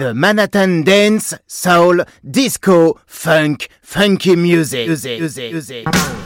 The 0.00 0.14
Manhattan 0.14 0.82
Dance, 0.82 1.34
Soul, 1.46 2.00
Disco, 2.24 2.98
Funk, 3.04 3.68
Funky 3.82 4.34
Music. 4.34 4.88
music, 4.88 5.20
music, 5.20 5.52
music. 5.52 6.19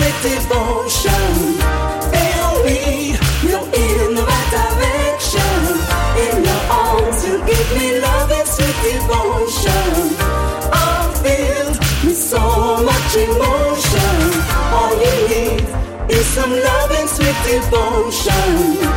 with 0.00 0.18
devotion. 0.22 1.32
Fill 2.12 2.52
me, 2.64 3.14
you're 3.46 3.68
in 3.84 4.14
the 4.18 4.24
direction. 4.56 5.60
In 6.24 6.44
your 6.44 6.62
arms, 6.68 7.24
you 7.26 7.36
give 7.46 7.68
me 7.76 8.00
sweet 8.46 8.76
devotion. 8.82 10.16
I'm 10.72 11.10
filled 11.22 11.78
with 12.04 12.16
so 12.16 12.82
much 12.84 13.10
emotion. 13.16 14.16
All 14.76 14.94
you 15.04 15.16
need 15.28 15.64
is 16.10 16.26
some 16.26 16.50
love 16.50 16.90
and 16.98 17.08
sweet 17.08 17.38
devotion. 17.46 18.89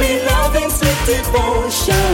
me 0.00 0.22
love 0.26 0.56
and 0.56 0.70
sweet 0.70 1.00
devotion. 1.06 2.05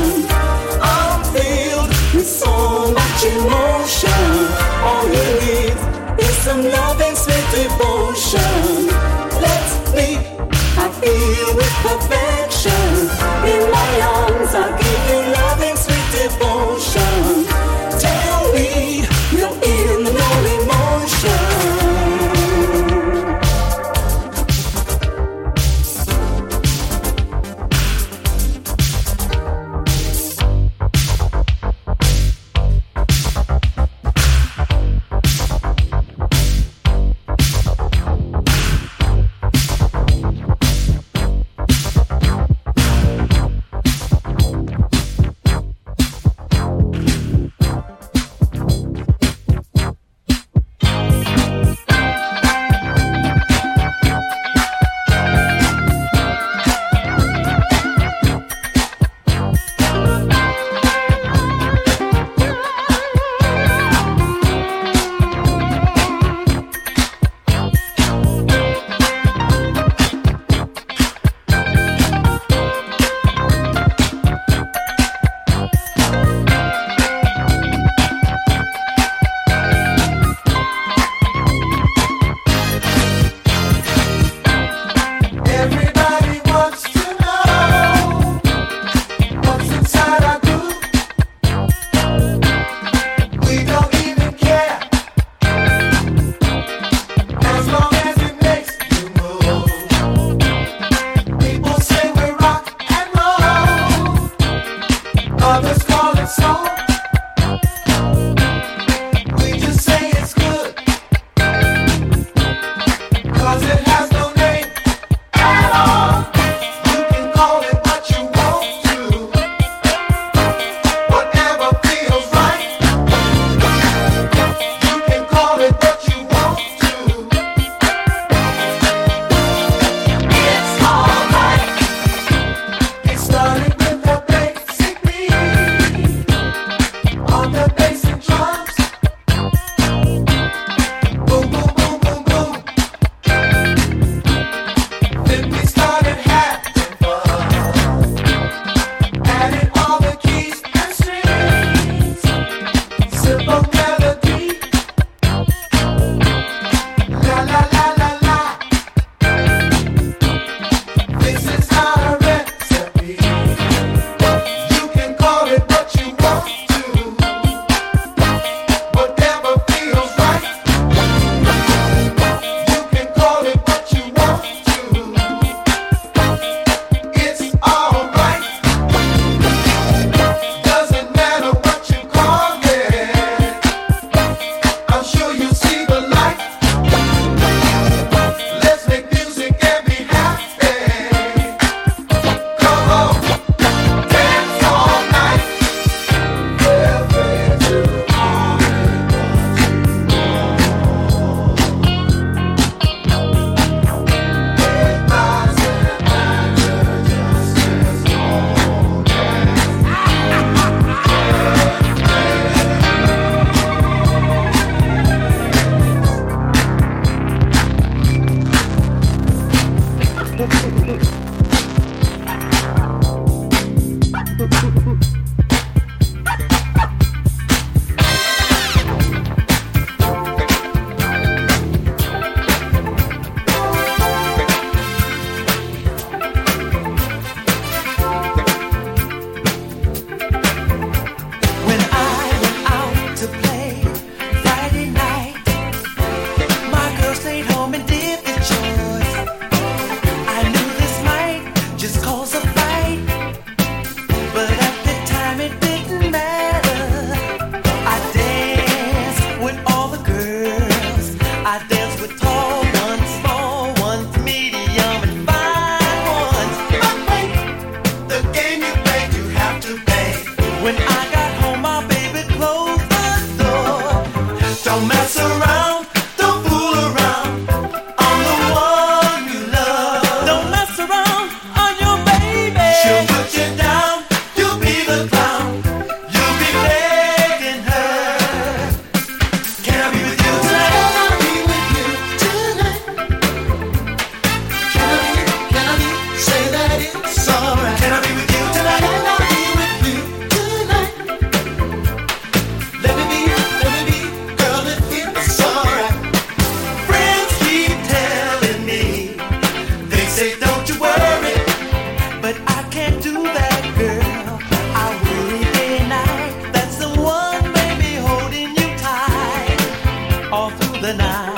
all 320.32 320.48
through 320.48 320.80
the 320.80 320.94
night. 320.94 321.31